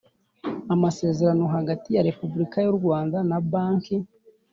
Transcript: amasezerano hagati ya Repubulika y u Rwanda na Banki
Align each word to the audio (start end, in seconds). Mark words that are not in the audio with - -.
amasezerano 0.73 1.43
hagati 1.55 1.87
ya 1.95 2.05
Repubulika 2.09 2.57
y 2.61 2.67
u 2.71 2.75
Rwanda 2.79 3.17
na 3.29 3.37
Banki 3.51 3.95